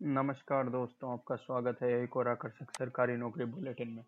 [0.00, 4.02] नमस्कार दोस्तों, आपका स्वागत है एक और आकर्षक सरकारी नौकरी बुलेटिन में।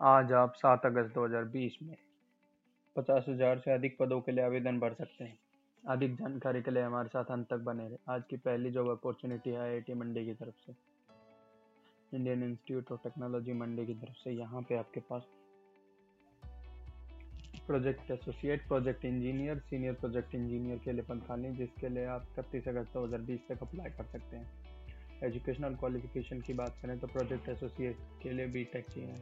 [0.00, 1.96] आज आप 7 अगस्त 2020 में
[2.96, 5.38] पचास हज़ार से अधिक पदों के लिए आवेदन भर सकते हैं।
[5.84, 9.50] अधिक जानकारी के लिए हमारे साथ अंत तक बने रहे। आज की पहली जॉब अपॉर्चुनिटी
[9.50, 10.74] है आई मंडी की तरफ़ से।
[12.12, 15.28] Indian Institute of Technology Mandi की तरफ़ से, यहाँ पे आपके पास।
[17.66, 22.68] Project associate project engineer senior project engineer के लिए पद खाली जिसके लिए आप इकतीस
[22.68, 24.72] अगस्त दो हज़ार बीस तक अप्लाई कर सकते हैं।
[25.22, 29.20] एजुकेशनल क्वालिफिकेशन की बात करें तो प्रोजेक्ट एसोसिएट के लिए बी टेक चाहिए।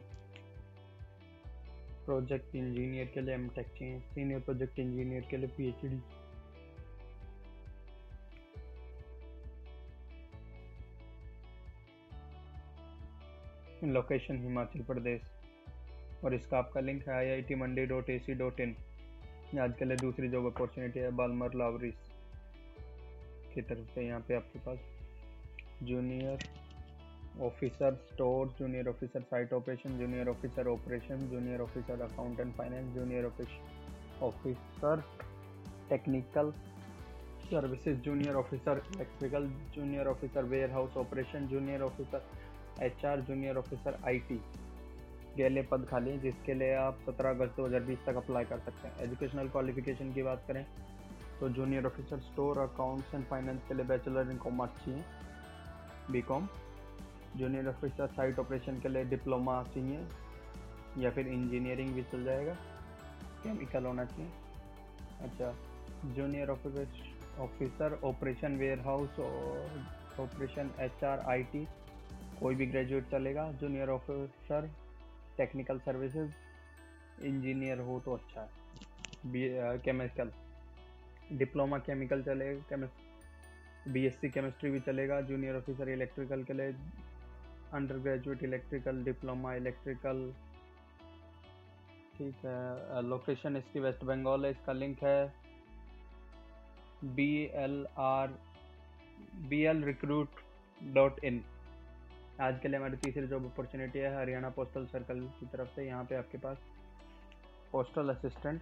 [2.05, 6.01] प्रोजेक्ट इंजीनियर के लिए एम टेक चाहिए। सीनियर प्रोजेक्ट इंजीनियर के लिए P H D
[13.83, 15.21] location Himachal Pradesh.
[16.23, 18.75] और इसका आपका लिंक है I I T Mandi dot A C dot in
[19.61, 21.95] आज के लिए दूसरी जॉब अपॉर्चुनिटी है, बालमर लावरिस
[23.53, 24.79] की तरफ़ से यहाँ पे आपके पास।
[25.85, 26.43] Junior
[27.41, 33.25] officer store junior officer site operation junior officer operation junior officer accountant finance junior
[34.21, 35.03] officer
[35.89, 36.51] technical
[37.49, 42.29] services junior officer electrical junior officer warehouse operation junior officer
[42.83, 44.39] H R junior officer I T
[45.37, 48.99] गेले पद खाली हैं, जिसके लिए आप 17 अगस्त 2020 तक apply कर सकते हैं।
[49.03, 50.65] एजुकेशनल क्वालिफिकेशन की बात करें
[51.39, 55.03] तो junior officer store accounts and finance के लिए बैचलर इन कॉमर्स चाहिए।
[56.11, 56.47] B com
[57.37, 60.07] junior officer site operation के लिए डिप्लोमा चाहिए
[61.03, 62.53] या फिर इंजीनियरिंग भी चल जाएगा।
[63.43, 64.31] केमिकल होना चाहिए।
[65.21, 65.53] अच्छा
[66.15, 69.85] junior officer officer operation warehouse और
[70.19, 71.65] operation H R I T
[72.39, 74.69] कोई भी ग्रेजुएट चलेगा। Junior officer
[75.37, 76.31] technical services
[77.25, 79.49] engineer हो तो अच्छा है। बी
[79.85, 80.31] केमिकल
[81.31, 82.87] डिप्लोमा केमिकल चलेगा। बी
[83.85, 86.75] एस सी केमिस्ट्री भी चलेगा जूनियर ऑफिसर इलेक्ट्रिकल के लिए
[87.73, 90.31] under graduate electrical diploma electrical
[92.17, 95.33] ठीक है। लोकेशन इसकी वेस्ट बंगाल है, इसका लिंक है।
[97.05, 98.37] B L R
[99.49, 100.41] B L recruit
[100.93, 101.43] dot in
[102.41, 106.03] आज के लिए हमारी तीसरी जॉब अपॉर्चुनिटी है, हरियाणा पोस्टल सर्कल की तरफ़ से, यहाँ
[106.05, 106.57] पे आपके पास
[107.71, 108.61] पोस्टल असिस्टेंट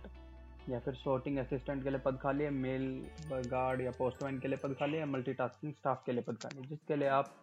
[0.69, 2.83] या फिर शॉर्टिंग असिस्टेंट के लिए पद खाली है मेल
[3.31, 6.67] गार्ड या पोस्टमैन के लिए पद खाली है मल्टीटास्किंग स्टाफ के लिए पद खाली है
[6.67, 7.33] जिसके लिए आप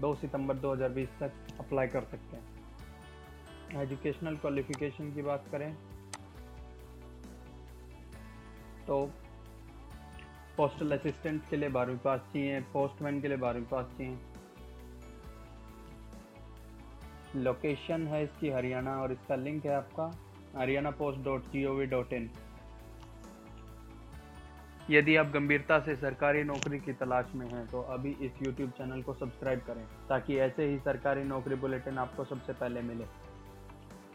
[0.00, 5.74] 2 सितंबर 2020 तक अप्लाई कर सकते हैं। एजुकेशनल क्वालिफिकेशन की बात करें
[8.86, 9.04] तो
[10.56, 14.16] पोस्टल असिस्टेंट के लिए बारहवीं पास चाहिए पोस्टमैन के लिए बारहवीं पास चाहिए।
[17.36, 20.10] लोकेशन है इसकी हरियाणा और इसका लिंक है आपका।
[22.12, 22.30] इन
[24.90, 29.02] यदि आप गंभीरता से सरकारी नौकरी की तलाश में हैं तो अभी इस YouTube चैनल
[29.02, 33.04] को सब्सक्राइब करें, ताकि ऐसे ही सरकारी नौकरी बुलेटिन आपको सबसे पहले मिले।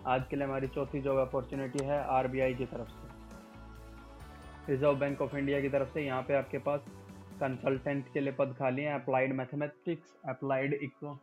[0.08, 3.12] आज के लिए हमारी चौथी जॉब अपॉर्चुनिटी है आरबीआई की तरफ़ से।
[4.72, 6.80] रिज़र्व बैंक ऑफ़ इंडिया की तरफ़ से यहाँ पे आपके पास
[7.40, 11.18] कंसल्टेंट के लिए पद खाली हैं applied mathematics applied eco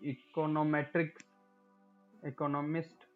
[0.00, 1.24] econometrics
[2.26, 3.09] economist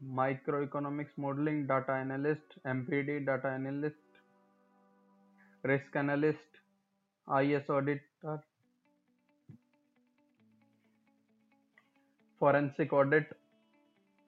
[0.00, 4.20] micro economics modelling data analyst MPD data analyst
[5.64, 6.62] risk analyst
[7.28, 8.38] IS auditor
[12.40, 13.32] forensic audit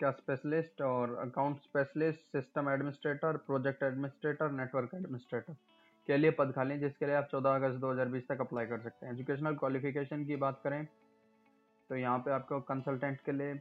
[0.01, 5.55] का स्पेशलिस्ट और account specialist system administrator project administrator network administrator
[6.09, 9.13] के लिए पद खाली, जिसके लिए आप 14 अगस्त 2020 तक अप्लाई कर सकते हैं।
[9.13, 10.85] एजुकेशनल क्वालिफिकेशन की बात करें
[11.91, 13.55] तो यहाँ पे आपको कंसल्टेंट के लिए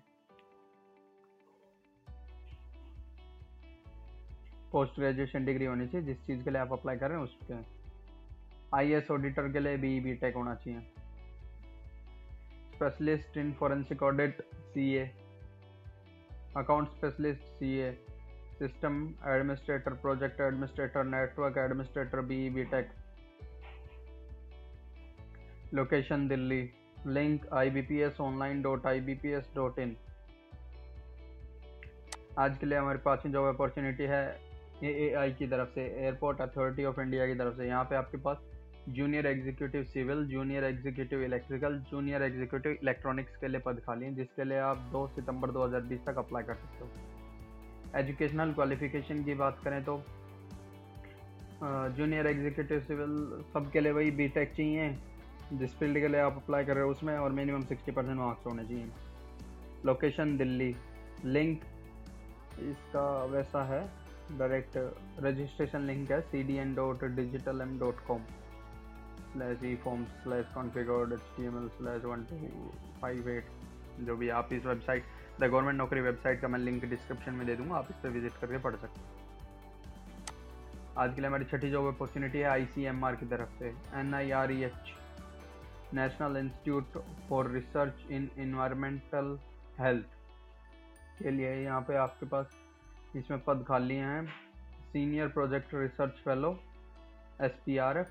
[4.71, 7.53] पोस्ट ग्रेजुएशन डिग्री होनी चाहिए, जिस चीज़ के लिए आप अप्लाई कर रहे हैं, उसके।
[8.77, 10.79] आई एस ऑडिटर के लिए बी बी टेक होना चाहिए।
[12.73, 14.41] Specialist in forensic audit
[14.73, 15.09] C A
[16.57, 17.91] account specialist C A
[18.59, 22.91] system administrator project administrator network administrator B B tech
[25.73, 26.61] location Delhi
[27.07, 29.95] link I B P S online dot I B P S dot in
[32.39, 34.48] आज के लिए हमारे पास job opportunity है
[34.83, 37.95] ए ए आई की तरफ़ से airport authority of India की तरफ़ से, यहाँ पे
[37.95, 38.37] आपके पास
[38.89, 44.43] junior executive civil junior executive electrical junior executive electronics के लिए पद खाली हैं, जिसके
[44.43, 49.83] लिए आप 2 सितंबर 2020 तक अप्लाई कर सकते हो। एजुकेशनल क्वालिफिकेशन की बात करें
[49.83, 50.01] तो
[51.95, 54.89] जूनियर एग्जीक्यूटिव सिविल सब के लिए वही बी टेक चाहिए,
[55.53, 58.45] जिस फ़ील्ड के लिए आप अप्लाई कर रहे हो उसमें और मिनिमम सिक्सटी परसेंट मार्क्स
[58.45, 58.91] होने चाहिए।
[59.85, 60.75] लोकेशन दिल्ली
[61.25, 61.61] लिंक
[62.61, 63.87] इसका वैसा है।
[64.37, 64.77] डायरेक्ट
[65.23, 67.77] रजिस्ट्रेशन लिंक है C D N dot digital M
[69.83, 72.37] configured H T M L slash one two
[73.01, 73.47] five eight
[74.05, 75.03] जो भी आप इस वेबसाइट
[75.39, 78.33] द गवर्नमेंट नौकरी वेबसाइट का मैं लिंक डिस्क्रिप्शन में दे दूँगा, आप इस पर विज़िट
[78.41, 79.07] करके पढ़ सकते हैं।
[80.97, 83.73] आज के लिए हमारी छठी जॉब अपॉर्चुनिटी है आई सी एम आर की तरफ़ से
[83.99, 84.93] N I R E H
[85.93, 86.97] national institute
[87.29, 89.37] for research in environmental
[89.79, 90.05] health
[91.21, 92.45] के लिए यहाँ पे आपके पास
[93.15, 94.25] इसमें पद खाली हैं।
[94.91, 96.51] Senior project research fellow
[97.41, 98.07] S P R F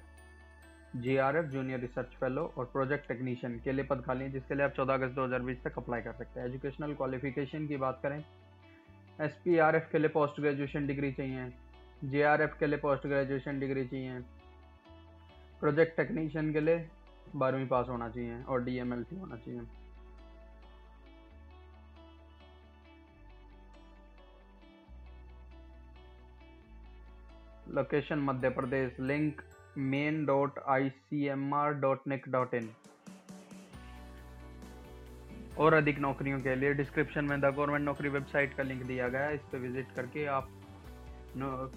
[0.97, 4.55] J R F junior research fellow और प्रोजेक्ट टेक्नीशियन के लिए पद खाली हैं, जिसके
[4.55, 8.19] लिए आप 14 अगस्त 2020 तक अप्लाई कर सकते हैं। एजुकेशनल क्वालिफिकेशन की बात करें
[9.21, 11.51] एस पी आर एफ़ के लिए पोस्ट ग्रेजुएशन डिग्री चाहिए
[12.05, 14.21] जे आर एफ़ के लिए पोस्ट ग्रेजुएशन डिग्री चाहिए
[15.61, 16.89] प्रोजेक्ट टेक्नीशियन के लिए
[17.37, 19.61] बारहवीं पास होना चाहिए और डी एम एल सी होना चाहिए।
[27.71, 29.41] Location Madhya Pradesh link
[29.79, 32.69] main dot I C M R dot nic dot in
[35.59, 39.21] और अधिक नौकरियों के लिए डिस्क्रिप्शन में द गवर्नमेंट नौकरी वेबसाइट का लिंक दिया गया
[39.21, 40.49] है, इस पर विज़िट करके आप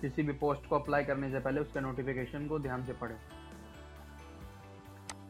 [0.01, 3.15] किसी भी पोस्ट को अप्लाई करने से पहले उसके नोटिफिकेशन को ध्यान से पढ़ें।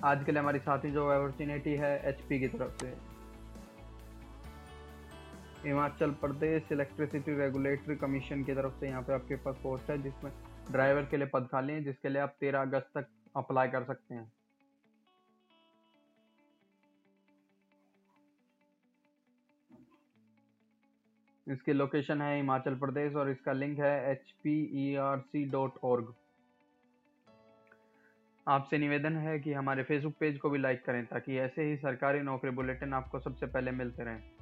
[0.03, 2.93] आज के लिए हमारी साथी जो अपॉर्चुनिटी है एचपी की तरफ़ से।
[5.63, 10.31] Himachal Pradesh electricity regulatory commission की तरफ़ से यहाँ पे आपके पास पोस्ट है, जिसमें
[10.71, 14.15] ड्राइवर के लिए पद खाली है, जिसके लिए आप तेरह अगस्त तक अप्लाई कर सकते
[14.15, 14.31] हैं।
[21.47, 25.79] इसकी लोकेशन है हिमाचल प्रदेश और इसका लिंक है H P E R C dot
[25.83, 26.13] org
[28.47, 32.19] आपसे निवेदन है कि हमारे फेसबुक पेज को भी लाइक करें, ताकि ऐसे ही सरकारी
[32.21, 34.40] नौकरी बुलेटिन आपको सबसे पहले मिलते रहें।